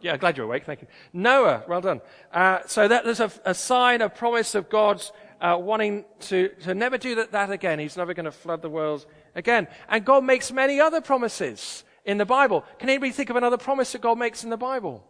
Yeah, 0.00 0.16
glad 0.16 0.36
you're 0.36 0.46
awake. 0.46 0.64
Thank 0.64 0.82
you. 0.82 0.88
Noah, 1.12 1.64
well 1.68 1.80
done. 1.80 2.00
Uh, 2.32 2.60
so 2.66 2.86
that 2.86 3.04
there's 3.04 3.20
a, 3.20 3.32
a, 3.44 3.54
sign, 3.54 4.00
a 4.00 4.08
promise 4.08 4.54
of 4.54 4.68
God's 4.68 5.12
uh, 5.40 5.56
wanting 5.60 6.04
to, 6.20 6.48
to 6.62 6.74
never 6.74 6.98
do 6.98 7.16
that, 7.16 7.32
that 7.32 7.50
again. 7.50 7.78
He's 7.78 7.96
never 7.96 8.14
going 8.14 8.24
to 8.24 8.32
flood 8.32 8.62
the 8.62 8.68
world 8.68 9.06
again. 9.34 9.66
And 9.88 10.04
God 10.04 10.24
makes 10.24 10.52
many 10.52 10.80
other 10.80 11.00
promises 11.00 11.84
in 12.04 12.18
the 12.18 12.26
Bible. 12.26 12.64
Can 12.78 12.88
anybody 12.88 13.12
think 13.12 13.30
of 13.30 13.36
another 13.36 13.56
promise 13.56 13.92
that 13.92 14.00
God 14.00 14.18
makes 14.18 14.44
in 14.44 14.50
the 14.50 14.56
Bible? 14.56 15.04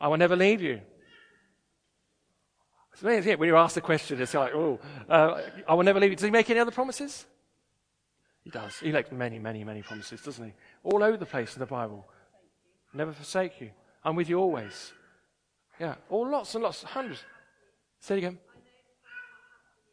I 0.00 0.08
will 0.08 0.18
never 0.18 0.36
leave 0.36 0.60
you. 0.60 0.80
When 3.00 3.48
you 3.48 3.56
ask 3.56 3.74
the 3.74 3.80
question, 3.80 4.20
it's 4.20 4.34
like, 4.34 4.54
oh, 4.54 4.78
uh, 5.08 5.40
I 5.66 5.74
will 5.74 5.82
never 5.82 5.98
leave 5.98 6.10
you. 6.10 6.16
Does 6.16 6.24
he 6.24 6.30
make 6.30 6.48
any 6.48 6.60
other 6.60 6.70
promises? 6.70 7.26
He 8.44 8.50
does. 8.50 8.78
He 8.78 8.92
makes 8.92 9.10
many, 9.10 9.38
many, 9.38 9.64
many 9.64 9.82
promises, 9.82 10.20
doesn't 10.20 10.44
he? 10.44 10.52
All 10.84 11.02
over 11.02 11.16
the 11.16 11.26
place 11.26 11.54
in 11.54 11.60
the 11.60 11.66
Bible. 11.66 12.06
Never 12.92 13.12
forsake 13.12 13.60
you. 13.60 13.70
I'm 14.04 14.14
with 14.14 14.28
you 14.28 14.38
always. 14.38 14.92
Yeah. 15.80 15.94
All 16.10 16.30
lots 16.30 16.54
and 16.54 16.62
lots, 16.62 16.82
hundreds. 16.82 17.24
Say 18.00 18.16
it 18.16 18.18
again. 18.18 18.38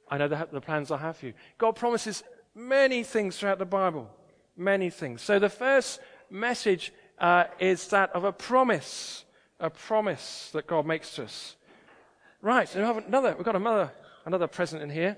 I 0.09 0.17
know 0.17 0.27
the, 0.27 0.47
the 0.51 0.59
plans 0.59 0.91
I 0.91 0.97
have 0.97 1.15
for 1.15 1.27
you. 1.27 1.33
God 1.57 1.77
promises 1.77 2.23
many 2.53 3.03
things 3.03 3.37
throughout 3.37 3.57
the 3.57 3.65
Bible. 3.65 4.09
Many 4.57 4.89
things. 4.89 5.21
So 5.21 5.39
the 5.39 5.49
first 5.49 6.01
message 6.29 6.91
uh, 7.17 7.45
is 7.59 7.87
that 7.87 8.11
of 8.13 8.25
a 8.25 8.33
promise. 8.33 9.23
A 9.61 9.69
promise 9.69 10.49
that 10.51 10.67
God 10.67 10.85
makes 10.85 11.15
to 11.15 11.23
us. 11.23 11.55
Right, 12.41 12.67
so 12.67 12.79
we 12.79 12.85
have 12.85 12.97
another, 12.97 13.35
we've 13.35 13.45
got 13.45 13.55
another, 13.55 13.91
another 14.25 14.47
present 14.47 14.81
in 14.81 14.89
here. 14.89 15.17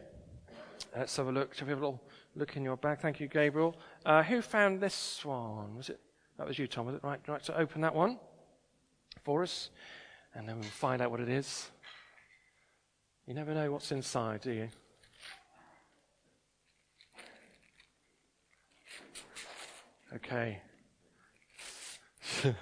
Let's 0.96 1.16
have 1.18 1.28
a 1.28 1.32
look. 1.32 1.56
Shall 1.56 1.66
we 1.66 1.72
have 1.72 1.80
a 1.80 1.86
little 1.86 2.02
look 2.36 2.56
in 2.56 2.64
your 2.64 2.78
bag? 2.78 3.00
Thank 3.00 3.20
you, 3.20 3.28
Gabriel. 3.28 3.76
Uh, 4.06 4.22
who 4.22 4.42
found 4.42 4.80
this 4.80 5.26
one? 5.26 5.76
Was 5.76 5.90
it? 5.90 6.00
That 6.38 6.48
was 6.48 6.60
you, 6.60 6.68
Tom, 6.68 6.86
was 6.86 6.96
it? 6.96 7.04
Right, 7.04 7.20
right, 7.28 7.44
so 7.44 7.54
open 7.56 7.82
that 7.82 7.96
one 7.96 8.20
for 9.24 9.44
us, 9.44 9.70
and 10.36 10.48
then 10.48 10.60
we'll 10.60 10.70
find 10.70 11.02
out 11.02 11.10
what 11.10 11.20
it 11.20 11.30
is. 11.30 11.72
You 13.28 13.34
never 13.34 13.54
know 13.54 13.72
what's 13.72 13.92
inside, 13.92 14.42
do 14.42 14.52
you? 14.52 14.70
Okay. 20.16 20.62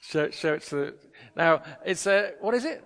show, 0.00 0.30
show 0.30 0.54
it 0.54 0.62
to 0.62 0.74
the. 0.74 0.94
Now, 1.36 1.62
it's 1.84 2.06
a. 2.06 2.32
What 2.40 2.54
is 2.54 2.64
it? 2.64 2.84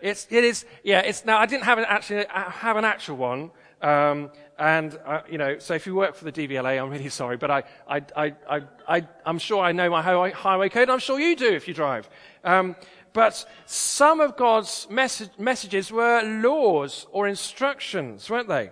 It's, 0.00 0.26
it 0.30 0.44
is, 0.44 0.64
yeah, 0.84 1.00
it's, 1.00 1.24
now 1.24 1.38
I 1.38 1.46
didn't 1.46 1.64
have 1.64 1.78
an, 1.78 1.84
actually 1.88 2.26
have 2.30 2.76
an 2.76 2.84
actual 2.84 3.16
one. 3.16 3.50
Um, 3.80 4.30
and, 4.58 4.98
uh, 5.06 5.20
you 5.30 5.38
know, 5.38 5.58
so 5.58 5.74
if 5.74 5.86
you 5.86 5.94
work 5.94 6.16
for 6.16 6.24
the 6.24 6.32
DVLA, 6.32 6.82
I'm 6.82 6.90
really 6.90 7.08
sorry, 7.22 7.36
but 7.36 7.50
I, 7.50 7.62
I, 7.88 8.02
I, 8.16 8.34
I, 8.48 8.62
I, 8.88 9.08
am 9.24 9.38
sure 9.38 9.62
I 9.62 9.72
know 9.72 9.88
my 9.88 10.02
highway, 10.02 10.32
highway 10.32 10.68
code. 10.68 10.90
I'm 10.90 10.98
sure 10.98 11.20
you 11.20 11.36
do 11.36 11.52
if 11.52 11.68
you 11.68 11.74
drive. 11.74 12.08
Um, 12.44 12.76
but 13.12 13.44
some 13.66 14.20
of 14.20 14.36
God's 14.36 14.86
message, 14.90 15.30
messages 15.38 15.90
were 15.90 16.22
laws 16.22 17.06
or 17.10 17.26
instructions, 17.28 18.28
weren't 18.28 18.48
they? 18.48 18.70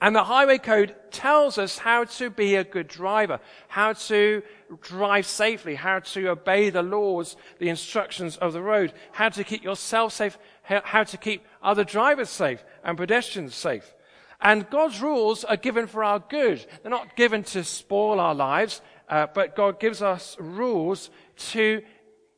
And 0.00 0.14
the 0.14 0.24
highway 0.24 0.58
code 0.58 0.94
tells 1.10 1.58
us 1.58 1.78
how 1.78 2.04
to 2.04 2.30
be 2.30 2.54
a 2.54 2.62
good 2.64 2.86
driver, 2.86 3.40
how 3.66 3.94
to 3.94 4.42
drive 4.80 5.26
safely, 5.26 5.74
how 5.74 5.98
to 6.00 6.28
obey 6.28 6.70
the 6.70 6.82
laws, 6.82 7.36
the 7.58 7.68
instructions 7.68 8.36
of 8.36 8.52
the 8.52 8.62
road, 8.62 8.92
how 9.12 9.28
to 9.30 9.42
keep 9.42 9.64
yourself 9.64 10.12
safe, 10.12 10.38
how 10.62 11.02
to 11.02 11.16
keep 11.16 11.44
other 11.62 11.82
drivers 11.82 12.28
safe 12.28 12.64
and 12.84 12.96
pedestrians 12.96 13.54
safe. 13.54 13.92
And 14.40 14.70
God's 14.70 15.00
rules 15.00 15.42
are 15.42 15.56
given 15.56 15.88
for 15.88 16.04
our 16.04 16.20
good. 16.20 16.64
They're 16.82 16.90
not 16.90 17.16
given 17.16 17.42
to 17.44 17.64
spoil 17.64 18.20
our 18.20 18.36
lives, 18.36 18.80
uh, 19.08 19.26
but 19.34 19.56
God 19.56 19.80
gives 19.80 20.00
us 20.00 20.36
rules 20.38 21.10
to 21.50 21.82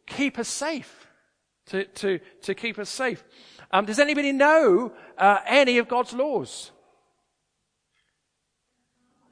keep 0.07 0.38
us 0.38 0.49
safe. 0.49 1.09
To, 1.67 1.85
to, 1.85 2.19
to 2.43 2.55
keep 2.55 2.81
us 2.81 2.88
safe. 2.88 3.23
Um, 3.71 3.85
does 3.85 4.00
anybody 4.00 4.33
know 4.33 4.93
uh, 5.17 5.38
any 5.47 5.79
of 5.79 5.87
God's 5.87 6.12
laws? 6.12 6.73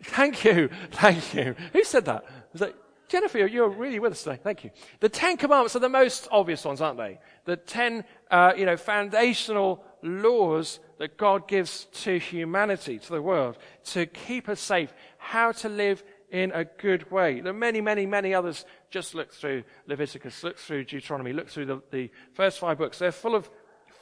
Thank 0.02 0.44
you. 0.44 0.70
Thank 0.90 1.34
you. 1.34 1.54
Who 1.72 1.84
said 1.84 2.04
that? 2.04 2.24
Was 2.52 2.60
that 2.60 2.74
Jennifer? 3.08 3.38
You're 3.38 3.68
really 3.68 3.98
with 3.98 4.12
us 4.12 4.22
today. 4.22 4.38
Thank 4.42 4.64
you. 4.64 4.70
The 5.00 5.08
Ten 5.08 5.36
Commandments 5.36 5.74
are 5.76 5.80
the 5.80 5.88
most 5.88 6.28
obvious 6.30 6.64
ones, 6.64 6.80
aren't 6.80 6.98
they? 6.98 7.18
The 7.44 7.56
ten, 7.56 8.04
uh, 8.30 8.52
you 8.56 8.66
know, 8.66 8.76
foundational 8.76 9.84
laws 10.02 10.80
that 10.98 11.16
God 11.16 11.48
gives 11.48 11.86
to 12.04 12.18
humanity, 12.18 12.98
to 12.98 13.08
the 13.10 13.22
world, 13.22 13.58
to 13.86 14.06
keep 14.06 14.48
us 14.48 14.60
safe, 14.60 14.92
how 15.16 15.52
to 15.52 15.68
live 15.68 16.04
in 16.30 16.52
a 16.52 16.64
good 16.64 17.10
way. 17.10 17.40
There 17.40 17.50
are 17.50 17.56
many, 17.56 17.80
many, 17.80 18.06
many 18.06 18.34
others. 18.34 18.64
Just 18.90 19.14
look 19.14 19.32
through 19.32 19.64
Leviticus, 19.86 20.44
look 20.44 20.58
through 20.58 20.84
Deuteronomy, 20.84 21.32
look 21.32 21.48
through 21.48 21.66
the, 21.66 21.82
the 21.90 22.10
first 22.34 22.58
five 22.58 22.78
books. 22.78 22.98
They're 22.98 23.12
full 23.12 23.34
of, 23.34 23.50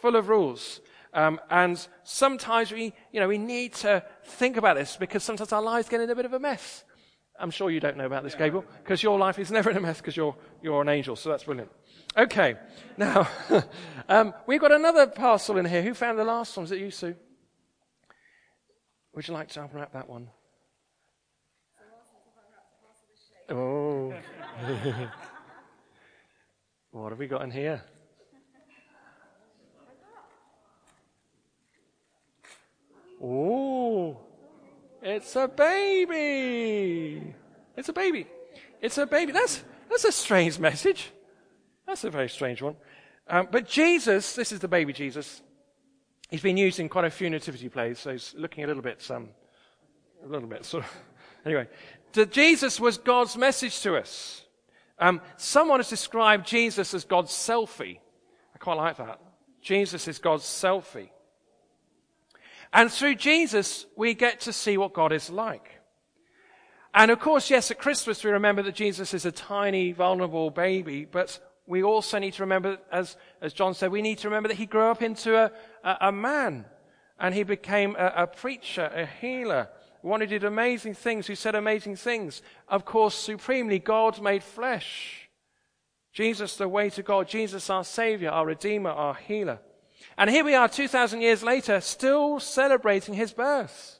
full 0.00 0.16
of 0.16 0.28
rules. 0.28 0.80
Um, 1.16 1.40
and 1.50 1.85
sometimes 2.04 2.70
we, 2.70 2.92
you 3.11 3.20
know, 3.20 3.26
we 3.26 3.38
need 3.38 3.73
to 3.76 4.04
think 4.23 4.58
about 4.58 4.76
this 4.76 4.99
because 4.99 5.25
sometimes 5.25 5.50
our 5.50 5.62
lives 5.62 5.88
get 5.88 6.02
in 6.02 6.11
a 6.11 6.14
bit 6.14 6.26
of 6.26 6.35
a 6.35 6.38
mess. 6.38 6.85
I'm 7.40 7.50
sure 7.50 7.70
you 7.70 7.80
don't 7.80 7.96
know 7.96 8.04
about 8.04 8.23
this, 8.23 8.35
Gabriel, 8.35 8.66
because 8.82 9.02
your 9.02 9.18
life 9.18 9.38
is 9.38 9.50
never 9.50 9.70
in 9.70 9.78
a 9.78 9.80
mess 9.80 9.96
because 9.96 10.14
you're, 10.14 10.37
you're 10.62 10.82
an 10.82 10.90
angel, 10.90 11.16
so 11.16 11.30
that's 11.30 11.44
brilliant. 11.44 11.70
Okay, 12.18 12.56
now, 12.99 13.26
um, 14.11 14.35
we've 14.46 14.61
got 14.61 14.73
another 14.73 15.06
parcel 15.06 15.56
in 15.56 15.64
here. 15.64 15.82
Who 15.82 15.94
found 15.94 16.18
the 16.18 16.25
last 16.25 16.54
one? 16.54 16.64
Is 16.64 16.73
it 16.73 16.80
you, 16.80 16.90
Sue? 16.90 17.16
Would 19.14 19.26
you 19.26 19.32
like 19.32 19.49
to 19.49 19.62
unwrap 19.62 19.94
that 19.94 20.08
one? 20.11 20.28
Oh. 23.49 24.12
what 26.90 27.11
have 27.11 27.18
we 27.18 27.26
got 27.26 27.42
in 27.42 27.50
here? 27.50 27.82
Oh, 33.23 34.18
it's 35.02 35.37
a 35.37 35.49
baby. 35.49 37.35
It's 37.76 37.88
a 37.88 37.92
baby. 37.92 38.26
It's 38.80 38.99
a 38.99 39.06
baby. 39.06 39.32
That's, 39.32 39.62
that's 39.88 40.04
a 40.04 40.12
strange 40.12 40.58
message. 40.58 41.11
That's 41.87 42.04
a 42.04 42.11
very 42.11 42.28
strange 42.28 42.62
one. 42.62 42.76
Um, 43.28 43.49
but 43.50 43.66
Jesus, 43.66 44.35
this 44.35 44.52
is 44.52 44.61
the 44.61 44.68
baby 44.68 44.92
Jesus. 44.92 45.42
He's 46.30 46.42
been 46.42 46.56
used 46.56 46.80
in 46.80 46.88
quite 46.88 47.04
a 47.04 47.11
few 47.11 47.30
nativity 47.30 47.68
plays, 47.68 47.99
so 47.99 48.12
he's 48.12 48.35
looking 48.37 48.64
a 48.64 48.66
little 48.66 48.82
bit, 48.82 49.08
um, 49.11 49.28
a 50.25 50.28
little 50.28 50.49
bit 50.49 50.64
sort 50.64 50.85
of. 50.85 50.90
Anyway, 51.46 51.68
Jesus 52.32 52.80
was 52.80 52.99
God's 52.99 53.37
message 53.37 53.80
to 53.82 53.94
us. 53.94 54.42
Um, 54.99 55.20
someone 55.37 55.78
has 55.78 55.88
described 55.88 56.44
Jesus 56.44 56.92
as 56.92 57.04
God's 57.04 57.30
selfie. 57.30 58.00
I 58.52 58.58
quite 58.58 58.78
like 58.78 58.96
that. 58.96 59.20
Jesus 59.62 60.08
is 60.08 60.18
God's 60.18 60.42
selfie. 60.42 61.11
And 62.73 62.90
through 62.90 63.16
Jesus, 63.16 63.87
we 63.96 64.14
get 64.14 64.40
to 64.40 64.52
see 64.52 64.76
what 64.76 64.92
God 64.92 65.12
is 65.12 65.30
like. 65.30 65.80
And 66.94 67.11
of 67.11 67.20
course, 67.20 67.50
yes, 67.50 67.70
at 67.70 67.78
Christmas, 67.78 68.25
we 68.25 68.30
remember 68.30 68.62
that 68.62 68.75
Jesus 68.75 69.12
is 69.12 69.26
a 69.26 69.32
tiny, 69.32 69.92
vulnerable 69.92 70.50
baby, 70.50 71.04
but 71.04 71.38
we 71.66 71.82
also 71.82 72.18
need 72.18 72.32
to 72.35 72.42
remember, 72.42 72.78
as, 72.90 73.16
as 73.42 73.52
John 73.52 73.75
said, 73.75 73.90
we 73.90 74.02
need 74.02 74.18
to 74.18 74.28
remember 74.28 74.49
that 74.49 74.56
he 74.56 74.66
grew 74.66 74.90
up 74.90 75.02
into 75.02 75.37
a, 75.37 75.52
a, 75.85 75.96
a 76.08 76.12
man 76.12 76.64
and 77.18 77.35
he 77.35 77.42
became 77.42 77.96
a, 77.99 78.12
a 78.16 78.26
preacher, 78.26 78.90
a 78.94 79.06
healer, 79.06 79.68
one 80.02 80.20
who 80.20 80.26
did 80.26 80.44
amazing 80.44 80.94
things, 80.94 81.26
who 81.26 81.35
said 81.35 81.54
amazing 81.54 81.96
things. 81.96 82.40
Of 82.68 82.85
course, 82.85 83.14
supremely, 83.14 83.78
God 83.78 84.23
made 84.23 84.42
flesh. 84.42 85.28
Jesus, 86.12 86.56
the 86.56 86.68
way 86.68 86.88
to 86.90 87.02
God. 87.02 87.28
Jesus, 87.28 87.68
our 87.68 87.85
Savior, 87.85 88.30
our 88.30 88.46
Redeemer, 88.46 88.90
our 88.90 89.14
healer. 89.14 89.58
And 90.18 90.30
here 90.30 90.44
we 90.44 90.54
are 90.54 90.68
2,000 90.68 91.20
years 91.20 91.42
later, 91.42 91.80
still 91.80 92.40
celebrating 92.40 93.14
his 93.14 93.32
birth. 93.32 93.98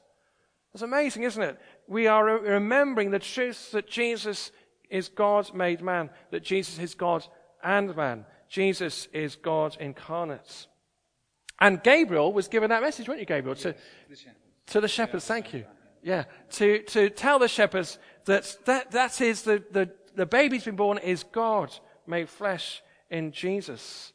It's 0.73 0.83
amazing, 0.83 1.23
isn't 1.23 1.41
it? 1.41 1.59
We 1.87 2.07
are 2.07 2.23
remembering 2.23 3.11
the 3.11 3.19
truth 3.19 3.71
that 3.71 3.87
Jesus 3.87 4.51
is 4.89 5.09
God 5.09 5.53
made 5.53 5.81
man, 5.81 6.09
that 6.31 6.43
Jesus 6.43 6.79
is 6.79 6.95
God 6.95 7.25
and 7.63 7.95
man. 7.95 8.25
Jesus 8.49 9.07
is 9.13 9.35
God 9.35 9.77
incarnate. 9.79 10.67
And 11.59 11.81
Gabriel 11.81 12.31
was 12.31 12.47
given 12.47 12.69
that 12.69 12.81
message, 12.81 13.07
weren't 13.07 13.19
you, 13.19 13.25
Gabriel? 13.25 13.55
To, 13.55 13.75
to 14.67 14.81
the 14.81 14.87
shepherds, 14.87 15.25
thank 15.25 15.53
you. 15.53 15.65
Yeah, 16.03 16.25
to, 16.51 16.83
to 16.83 17.09
tell 17.09 17.39
the 17.39 17.47
shepherds 17.47 17.97
that 18.25 18.55
that, 18.65 18.91
that 18.91 19.19
is 19.19 19.41
the, 19.41 19.63
the, 19.71 19.89
the 20.15 20.25
baby's 20.25 20.65
been 20.65 20.75
born 20.75 20.99
is 20.99 21.23
God 21.23 21.73
made 22.05 22.29
flesh 22.29 22.81
in 23.09 23.31
Jesus. 23.31 24.13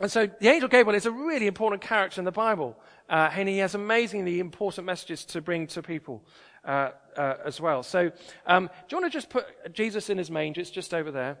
And 0.00 0.10
so 0.10 0.28
the 0.40 0.48
angel 0.48 0.68
Gabriel 0.68 0.96
is 0.96 1.06
a 1.06 1.10
really 1.10 1.46
important 1.46 1.82
character 1.82 2.20
in 2.20 2.24
the 2.24 2.32
Bible, 2.32 2.76
uh, 3.08 3.30
and 3.32 3.48
he 3.48 3.58
has 3.58 3.74
amazingly 3.74 4.38
important 4.38 4.86
messages 4.86 5.24
to 5.26 5.40
bring 5.40 5.66
to 5.68 5.82
people 5.82 6.24
uh, 6.64 6.90
uh, 7.16 7.34
as 7.44 7.60
well. 7.60 7.82
So, 7.82 8.12
um, 8.46 8.66
do 8.66 8.96
you 8.96 9.00
want 9.00 9.12
to 9.12 9.16
just 9.16 9.28
put 9.28 9.46
Jesus 9.72 10.08
in 10.08 10.18
his 10.18 10.30
manger? 10.30 10.60
It's 10.60 10.70
just 10.70 10.94
over 10.94 11.10
there. 11.10 11.38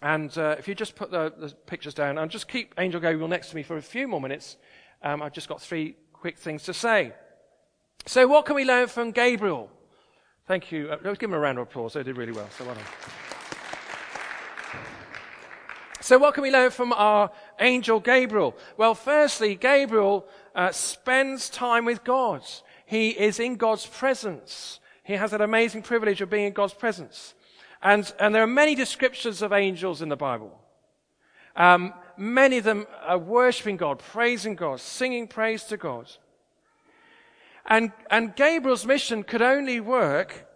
And 0.00 0.36
uh, 0.38 0.56
if 0.58 0.66
you 0.66 0.74
just 0.74 0.96
put 0.96 1.10
the, 1.10 1.32
the, 1.36 1.50
pictures 1.66 1.94
down 1.94 2.18
and 2.18 2.30
just 2.30 2.48
keep 2.48 2.74
Angel 2.78 3.00
Gabriel 3.00 3.28
next 3.28 3.50
to 3.50 3.56
me 3.56 3.62
for 3.62 3.76
a 3.76 3.82
few 3.82 4.08
more 4.08 4.20
minutes, 4.20 4.56
um, 5.02 5.22
I've 5.22 5.32
just 5.32 5.48
got 5.48 5.60
three 5.60 5.96
quick 6.12 6.38
things 6.38 6.64
to 6.64 6.74
say. 6.74 7.12
So, 8.06 8.26
what 8.26 8.46
can 8.46 8.54
we 8.54 8.64
learn 8.64 8.88
from 8.88 9.12
Gabriel? 9.12 9.70
Thank 10.46 10.72
you. 10.72 10.90
Uh, 10.90 10.98
let's 11.02 11.18
give 11.18 11.30
him 11.30 11.34
a 11.34 11.38
round 11.38 11.58
of 11.58 11.68
applause. 11.68 11.94
They 11.94 12.02
did 12.02 12.16
really 12.16 12.32
well. 12.32 12.48
So, 12.56 12.64
well 12.64 12.74
done. 12.74 12.84
So, 16.00 16.18
what 16.18 16.34
can 16.34 16.42
we 16.42 16.50
learn 16.50 16.70
from 16.70 16.92
our 16.92 17.30
angel 17.60 18.00
Gabriel? 18.00 18.54
Well, 18.76 18.94
firstly, 18.94 19.54
Gabriel 19.54 20.26
uh, 20.54 20.72
spends 20.72 21.48
time 21.48 21.84
with 21.84 22.04
God. 22.04 22.42
He 22.86 23.10
is 23.10 23.40
in 23.40 23.56
God's 23.56 23.86
presence. 23.86 24.80
He 25.02 25.14
has 25.14 25.30
that 25.32 25.40
amazing 25.40 25.82
privilege 25.82 26.20
of 26.20 26.30
being 26.30 26.46
in 26.46 26.52
God's 26.52 26.74
presence. 26.74 27.34
And, 27.82 28.10
and 28.18 28.34
there 28.34 28.42
are 28.42 28.46
many 28.46 28.74
descriptions 28.74 29.42
of 29.42 29.52
angels 29.52 30.00
in 30.00 30.08
the 30.08 30.16
Bible. 30.16 30.58
Um, 31.56 31.92
many 32.16 32.58
of 32.58 32.64
them 32.64 32.86
are 33.06 33.18
worshiping 33.18 33.76
God, 33.76 33.98
praising 33.98 34.54
God, 34.54 34.80
singing 34.80 35.28
praise 35.28 35.64
to 35.64 35.76
God. 35.76 36.10
And, 37.66 37.92
and 38.10 38.34
Gabriel's 38.34 38.86
mission 38.86 39.22
could 39.22 39.42
only 39.42 39.80
work, 39.80 40.46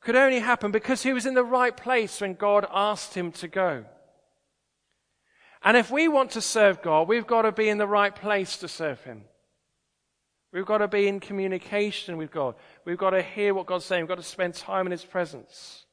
could 0.00 0.16
only 0.16 0.40
happen 0.40 0.70
because 0.70 1.02
he 1.02 1.12
was 1.12 1.26
in 1.26 1.34
the 1.34 1.44
right 1.44 1.76
place 1.76 2.20
when 2.20 2.34
God 2.34 2.66
asked 2.70 3.14
him 3.14 3.32
to 3.32 3.48
go. 3.48 3.84
And 5.62 5.76
if 5.76 5.90
we 5.90 6.08
want 6.08 6.32
to 6.32 6.40
serve 6.40 6.82
God, 6.82 7.08
we've 7.08 7.26
got 7.26 7.42
to 7.42 7.52
be 7.52 7.68
in 7.68 7.78
the 7.78 7.86
right 7.86 8.14
place 8.14 8.58
to 8.58 8.68
serve 8.68 9.02
Him. 9.02 9.24
We've 10.52 10.66
got 10.66 10.78
to 10.78 10.88
be 10.88 11.08
in 11.08 11.20
communication 11.20 12.16
with 12.16 12.30
God. 12.30 12.54
We've 12.84 12.98
got 12.98 13.10
to 13.10 13.22
hear 13.22 13.52
what 13.52 13.66
God's 13.66 13.84
saying. 13.84 14.02
We've 14.02 14.08
got 14.08 14.16
to 14.16 14.22
spend 14.22 14.54
time 14.54 14.86
in 14.86 14.92
His 14.92 15.04
presence. 15.04 15.84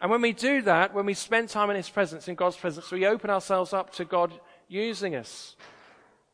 And 0.00 0.10
when 0.10 0.20
we 0.20 0.32
do 0.32 0.62
that, 0.62 0.94
when 0.94 1.06
we 1.06 1.14
spend 1.14 1.48
time 1.48 1.70
in 1.70 1.76
His 1.76 1.88
presence, 1.88 2.28
in 2.28 2.34
God's 2.34 2.56
presence, 2.56 2.90
we 2.90 3.06
open 3.06 3.30
ourselves 3.30 3.72
up 3.72 3.92
to 3.94 4.04
God 4.04 4.32
using 4.68 5.14
us, 5.14 5.56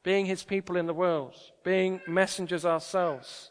being 0.03 0.27
His 0.27 0.43
people 0.43 0.77
in 0.77 0.87
the 0.87 0.95
world, 0.95 1.35
being 1.65 2.01
messengers 2.07 2.65
ourselves. 2.65 3.51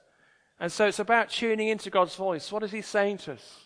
And 0.59 0.71
so 0.71 0.85
it's 0.85 0.99
about 0.99 1.29
tuning 1.29 1.69
into 1.69 1.89
God's 1.89 2.15
voice. 2.15 2.51
What 2.51 2.63
is 2.63 2.71
He 2.71 2.81
saying 2.81 3.19
to 3.19 3.33
us? 3.33 3.59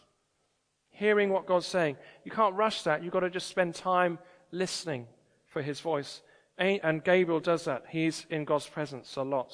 Hearing 0.91 1.29
what 1.29 1.45
God's 1.45 1.67
saying. 1.67 1.97
You 2.23 2.31
can't 2.31 2.55
rush 2.55 2.83
that. 2.83 3.03
You've 3.03 3.11
got 3.11 3.19
to 3.21 3.29
just 3.29 3.47
spend 3.47 3.75
time 3.75 4.17
listening 4.51 5.07
for 5.55 5.61
his 5.61 5.79
voice. 5.79 6.21
And 6.57 7.01
Gabriel 7.01 7.39
does 7.39 7.63
that. 7.63 7.85
He's 7.89 8.25
in 8.29 8.43
God's 8.43 8.67
presence 8.67 9.15
a 9.15 9.21
lot. 9.21 9.53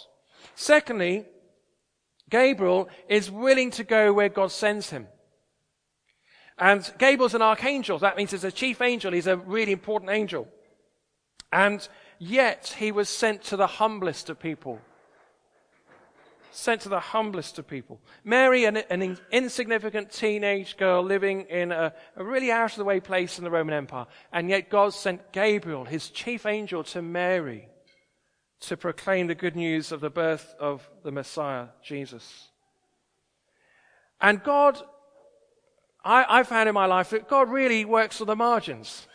Secondly, 0.56 1.26
Gabriel 2.28 2.90
is 3.08 3.30
willing 3.30 3.70
to 3.70 3.84
go 3.84 4.12
where 4.12 4.28
God 4.28 4.52
sends 4.52 4.90
him. 4.90 5.06
And 6.58 6.92
Gabriel's 6.98 7.36
an 7.36 7.44
archangel. 7.44 8.00
That 8.00 8.18
means 8.18 8.32
he's 8.32 8.44
a 8.44 8.52
chief 8.52 8.82
angel. 8.82 9.14
He's 9.14 9.28
a 9.28 9.38
really 9.38 9.74
important 9.74 10.10
angel. 10.10 10.48
And 11.54 11.88
yet 12.18 12.76
he 12.80 12.92
was 12.92 13.08
sent 13.08 13.44
to 13.44 13.56
the 13.56 13.68
humblest 13.68 14.32
of 14.32 14.40
people 14.40 14.82
sent 16.52 16.82
to 16.82 16.90
the 16.90 17.00
humblest 17.00 17.58
of 17.58 17.68
people. 17.68 18.00
Mary, 18.24 18.66
an, 18.66 18.78
an 18.78 19.18
insignificant 19.32 20.12
teenage 20.12 20.78
girl 20.78 21.02
living 21.02 21.42
in 21.44 21.72
a, 21.72 21.94
a, 22.16 22.24
really 22.24 22.52
out 22.52 22.72
of 22.72 22.78
the 22.78 22.84
way 22.84 23.00
place 23.00 23.38
in 23.38 23.44
the 23.44 23.52
Roman 23.52 23.74
Empire. 23.74 24.06
And 24.32 24.50
yet 24.50 24.70
God 24.70 24.94
sent 24.94 25.32
Gabriel, 25.32 25.86
his 25.86 26.10
chief 26.10 26.46
angel, 26.46 26.84
to 26.86 27.02
Mary 27.02 27.70
to 28.62 28.78
proclaim 28.78 29.28
the 29.28 29.36
good 29.36 29.56
news 29.56 29.92
of 29.92 30.02
the 30.02 30.10
birth 30.10 30.54
of 30.60 30.88
the 31.04 31.12
Messiah, 31.12 31.68
Jesus. 31.84 32.50
And 34.20 34.44
God, 34.44 34.80
I, 36.04 36.26
I 36.28 36.44
found 36.44 36.70
in 36.70 36.76
my 36.76 36.86
life 36.86 37.10
that 37.10 37.28
God 37.28 37.50
really 37.50 37.86
works 37.86 38.22
on 38.22 38.28
the 38.28 38.36
margins. 38.36 39.08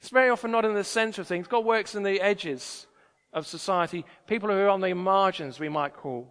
It's 0.00 0.08
very 0.08 0.30
often 0.30 0.50
not 0.50 0.64
in 0.64 0.74
the 0.74 0.84
center 0.84 1.22
of 1.22 1.26
things. 1.26 1.46
God 1.46 1.64
works 1.64 1.94
in 1.94 2.02
the 2.02 2.20
edges 2.20 2.86
of 3.34 3.46
society, 3.46 4.04
people 4.26 4.48
who 4.48 4.54
are 4.54 4.68
on 4.68 4.80
the 4.80 4.94
margins, 4.94 5.58
we 5.58 5.68
might 5.68 5.94
call. 5.94 6.30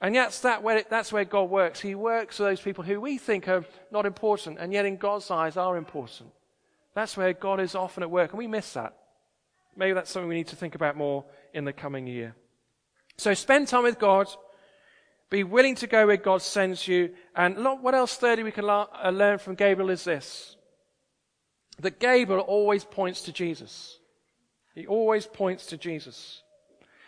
And 0.00 0.14
that's, 0.14 0.40
that 0.40 0.62
where 0.62 0.78
it, 0.78 0.90
that's 0.90 1.12
where 1.12 1.24
God 1.24 1.50
works. 1.50 1.80
He 1.80 1.94
works 1.94 2.38
for 2.38 2.44
those 2.44 2.60
people 2.60 2.84
who 2.84 3.00
we 3.00 3.18
think 3.18 3.48
are 3.48 3.64
not 3.90 4.06
important, 4.06 4.58
and 4.58 4.72
yet 4.72 4.86
in 4.86 4.96
God's 4.96 5.30
eyes 5.30 5.56
are 5.56 5.76
important. 5.76 6.30
That's 6.94 7.16
where 7.16 7.32
God 7.32 7.60
is 7.60 7.74
often 7.74 8.02
at 8.02 8.10
work, 8.10 8.30
and 8.30 8.38
we 8.38 8.46
miss 8.46 8.72
that. 8.72 8.96
Maybe 9.76 9.92
that's 9.92 10.10
something 10.10 10.28
we 10.28 10.34
need 10.34 10.48
to 10.48 10.56
think 10.56 10.74
about 10.74 10.96
more 10.96 11.24
in 11.54 11.64
the 11.64 11.72
coming 11.72 12.06
year. 12.06 12.34
So 13.18 13.34
spend 13.34 13.68
time 13.68 13.82
with 13.82 13.98
God. 13.98 14.28
Be 15.28 15.44
willing 15.44 15.76
to 15.76 15.86
go 15.86 16.06
where 16.06 16.16
God 16.16 16.42
sends 16.42 16.88
you. 16.88 17.10
And 17.36 17.56
what 17.82 17.94
else, 17.94 18.16
thirdly, 18.16 18.42
we 18.42 18.50
can 18.50 18.68
uh, 18.68 19.10
learn 19.12 19.38
from 19.38 19.54
Gabriel 19.54 19.90
is 19.90 20.04
this 20.04 20.56
that 21.78 21.98
Gabriel 21.98 22.42
always 22.42 22.84
points 22.84 23.22
to 23.22 23.32
Jesus. 23.32 23.98
He 24.74 24.86
always 24.86 25.26
points 25.26 25.66
to 25.66 25.78
Jesus. 25.78 26.42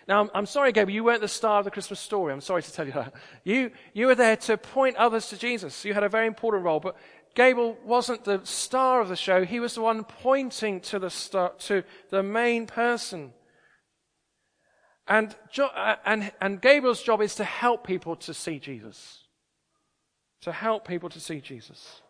Now, 0.08 0.20
I'm, 0.20 0.30
I'm, 0.34 0.46
sorry, 0.46 0.72
Gabriel, 0.72 0.94
you 0.94 1.04
weren't 1.04 1.20
the 1.20 1.28
star 1.28 1.60
of 1.60 1.64
the 1.64 1.70
Christmas 1.70 2.00
story. 2.00 2.32
I'm 2.32 2.40
sorry 2.40 2.62
to 2.62 2.72
tell 2.72 2.86
you 2.86 2.92
that. 2.92 3.14
You, 3.44 3.70
you 3.92 4.06
were 4.06 4.14
there 4.14 4.36
to 4.36 4.56
point 4.56 4.96
others 4.96 5.28
to 5.28 5.36
Jesus. 5.36 5.84
You 5.84 5.94
had 5.94 6.02
a 6.02 6.08
very 6.08 6.26
important 6.26 6.64
role, 6.64 6.80
but 6.80 6.96
Gabriel 7.34 7.76
wasn't 7.84 8.24
the 8.24 8.40
star 8.44 9.00
of 9.00 9.08
the 9.08 9.16
show. 9.16 9.44
He 9.44 9.60
was 9.60 9.74
the 9.74 9.80
one 9.80 10.04
pointing 10.04 10.80
to 10.82 10.98
the 10.98 11.10
star, 11.10 11.52
to 11.60 11.82
the 12.10 12.22
main 12.22 12.66
person. 12.66 13.32
And, 15.08 15.34
uh, 15.58 15.96
and, 16.04 16.32
and 16.40 16.60
Gabriel's 16.60 17.02
job 17.02 17.20
is 17.20 17.34
to 17.36 17.44
help 17.44 17.86
people 17.86 18.16
to 18.16 18.34
see 18.34 18.58
Jesus. 18.58 19.24
To 20.42 20.52
help 20.52 20.86
people 20.86 21.08
to 21.10 21.20
see 21.20 21.40
Jesus. 21.40 22.02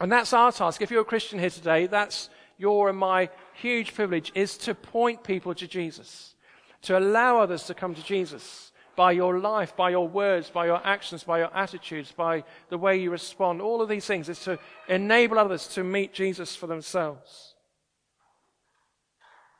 And 0.00 0.10
that's 0.10 0.32
our 0.32 0.52
task. 0.52 0.82
If 0.82 0.90
you're 0.90 1.02
a 1.02 1.06
Christian 1.06 1.38
here 1.38 1.50
today, 1.50 1.86
that's 1.86 2.30
your 2.56 2.88
and 2.88 2.98
my 2.98 3.30
huge 3.54 3.94
privilege 3.94 4.32
is 4.34 4.58
to 4.58 4.74
point 4.74 5.22
people 5.22 5.54
to 5.54 5.66
Jesus 5.66 6.34
to 6.82 6.98
allow 6.98 7.38
others 7.38 7.64
to 7.64 7.74
come 7.74 7.94
to 7.94 8.04
Jesus 8.04 8.72
by 8.96 9.12
your 9.12 9.38
life, 9.38 9.76
by 9.76 9.90
your 9.90 10.08
words, 10.08 10.50
by 10.50 10.66
your 10.66 10.84
actions, 10.84 11.22
by 11.22 11.38
your 11.38 11.56
attitudes, 11.56 12.12
by 12.12 12.42
the 12.68 12.78
way 12.78 12.96
you 12.96 13.10
respond. 13.10 13.60
All 13.62 13.80
of 13.80 13.88
these 13.88 14.06
things 14.06 14.28
is 14.28 14.40
to 14.40 14.58
enable 14.88 15.38
others 15.38 15.68
to 15.68 15.84
meet 15.84 16.12
Jesus 16.12 16.56
for 16.56 16.66
themselves. 16.66 17.54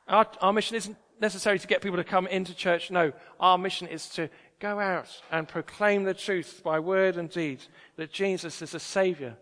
Our, 0.09 0.27
our 0.41 0.51
mission 0.51 0.75
isn't 0.75 0.97
necessarily 1.21 1.59
to 1.59 1.67
get 1.67 1.81
people 1.81 1.97
to 1.97 2.03
come 2.03 2.27
into 2.27 2.53
church. 2.53 2.91
No, 2.91 3.13
our 3.39 3.57
mission 3.57 3.87
is 3.87 4.09
to 4.09 4.29
go 4.59 4.79
out 4.79 5.21
and 5.31 5.47
proclaim 5.47 6.03
the 6.03 6.13
truth 6.13 6.61
by 6.63 6.79
word 6.79 7.15
and 7.15 7.29
deed 7.29 7.61
that 7.95 8.11
Jesus 8.11 8.61
is 8.61 8.71
the 8.71 8.79
Savior, 8.79 9.37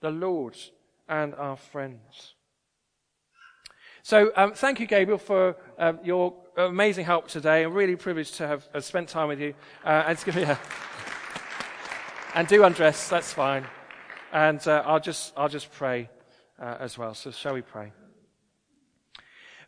the 0.00 0.10
Lord, 0.10 0.56
and 1.08 1.34
our 1.34 1.56
friends. 1.56 2.35
So, 4.08 4.30
um, 4.36 4.52
thank 4.52 4.78
you, 4.78 4.86
Gabriel, 4.86 5.18
for 5.18 5.56
um, 5.80 5.98
your 6.04 6.32
amazing 6.56 7.04
help 7.04 7.26
today. 7.26 7.64
I'm 7.64 7.74
really 7.74 7.96
privileged 7.96 8.36
to 8.36 8.46
have 8.46 8.68
uh, 8.72 8.80
spent 8.80 9.08
time 9.08 9.26
with 9.26 9.40
you. 9.40 9.52
Uh, 9.84 10.04
and, 10.06 10.36
a 10.36 10.60
and 12.36 12.46
do 12.46 12.62
undress, 12.62 13.08
that's 13.08 13.32
fine. 13.32 13.66
And 14.32 14.64
uh, 14.68 14.84
I'll, 14.86 15.00
just, 15.00 15.32
I'll 15.36 15.48
just 15.48 15.72
pray 15.72 16.08
uh, 16.62 16.76
as 16.78 16.96
well. 16.96 17.14
So, 17.14 17.32
shall 17.32 17.54
we 17.54 17.62
pray? 17.62 17.90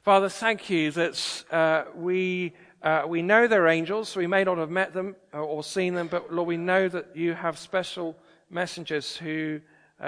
Father, 0.02 0.28
thank 0.28 0.70
you 0.70 0.92
that 0.92 1.44
uh, 1.50 1.86
we, 1.96 2.52
uh, 2.80 3.06
we 3.08 3.22
know 3.22 3.48
they're 3.48 3.66
angels. 3.66 4.14
We 4.14 4.28
may 4.28 4.44
not 4.44 4.58
have 4.58 4.70
met 4.70 4.94
them 4.94 5.16
or, 5.32 5.64
seen 5.64 5.94
them, 5.94 6.06
but 6.06 6.32
Lord, 6.32 6.46
we 6.46 6.56
know 6.56 6.88
that 6.88 7.16
you 7.16 7.34
have 7.34 7.58
special 7.58 8.16
messengers 8.50 9.16
who 9.16 9.60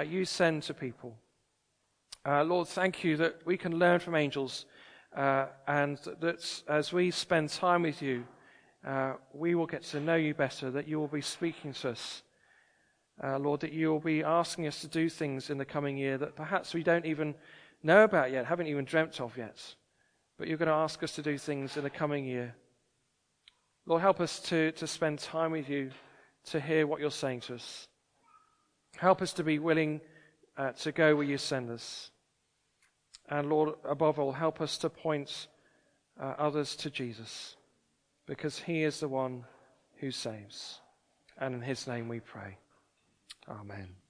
you 0.07 0.23
send 0.23 0.63
to 0.63 0.73
people. 0.73 1.17
Lord, 2.25 2.67
thank 2.67 3.03
you 3.03 3.17
that 3.17 3.45
we 3.45 3.57
can 3.57 3.79
learn 3.79 3.99
from 3.99 4.15
angels 4.15 4.65
uh, 5.15 5.47
and 5.67 5.97
that 6.19 6.63
as 6.67 6.93
we 6.93 7.11
spend 7.11 7.49
time 7.49 7.83
with 7.83 8.01
you, 8.01 8.25
uh, 8.85 9.13
we 9.33 9.55
will 9.55 9.65
get 9.65 9.83
to 9.83 9.99
know 9.99 10.15
you 10.15 10.33
better, 10.33 10.71
that 10.71 10.87
you 10.87 10.99
will 10.99 11.07
be 11.07 11.21
speaking 11.21 11.73
to 11.73 11.89
us. 11.89 12.23
Uh, 13.23 13.37
Lord, 13.37 13.59
that 13.59 13.73
you 13.73 13.89
will 13.89 13.99
be 13.99 14.23
asking 14.23 14.67
us 14.67 14.81
to 14.81 14.87
do 14.87 15.09
things 15.09 15.49
in 15.49 15.57
the 15.57 15.65
coming 15.65 15.97
year 15.97 16.17
that 16.17 16.35
perhaps 16.35 16.73
we 16.73 16.81
don't 16.81 17.05
even 17.05 17.35
know 17.83 18.03
about 18.03 18.31
yet, 18.31 18.45
haven't 18.45 18.67
even 18.67 18.85
dreamt 18.85 19.19
of 19.19 19.37
yet. 19.37 19.75
But 20.37 20.47
you're 20.47 20.57
going 20.57 20.67
to 20.67 20.73
ask 20.73 21.03
us 21.03 21.13
to 21.15 21.21
do 21.21 21.37
things 21.37 21.77
in 21.77 21.83
the 21.83 21.89
coming 21.89 22.25
year. 22.25 22.55
Lord, 23.85 24.01
help 24.01 24.19
us 24.19 24.39
to, 24.41 24.71
to 24.73 24.87
spend 24.87 25.19
time 25.19 25.51
with 25.51 25.69
you 25.69 25.91
to 26.45 26.59
hear 26.59 26.87
what 26.87 26.99
you're 26.99 27.11
saying 27.11 27.41
to 27.41 27.55
us. 27.55 27.87
Help 28.97 29.21
us 29.21 29.33
to 29.33 29.43
be 29.43 29.59
willing 29.59 30.01
uh, 30.61 30.71
to 30.73 30.91
go 30.91 31.15
where 31.15 31.25
you 31.25 31.39
send 31.39 31.71
us. 31.71 32.11
And 33.27 33.49
Lord, 33.49 33.73
above 33.83 34.19
all, 34.19 34.31
help 34.31 34.61
us 34.61 34.77
to 34.79 34.89
point 34.89 35.47
uh, 36.19 36.35
others 36.37 36.75
to 36.77 36.91
Jesus 36.91 37.55
because 38.27 38.59
he 38.59 38.83
is 38.83 38.99
the 38.99 39.07
one 39.07 39.45
who 39.97 40.11
saves. 40.11 40.79
And 41.39 41.55
in 41.55 41.61
his 41.61 41.87
name 41.87 42.07
we 42.07 42.19
pray. 42.19 42.57
Amen. 43.49 44.00